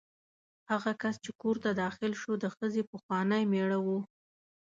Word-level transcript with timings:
هغه 0.71 0.91
کس 1.01 1.15
چې 1.23 1.31
کور 1.41 1.55
ته 1.63 1.69
داخل 1.83 2.11
شو 2.21 2.33
د 2.43 2.45
ښځې 2.55 2.81
پخوانی 2.91 3.43
مېړه 3.51 3.79
و. 3.85 3.87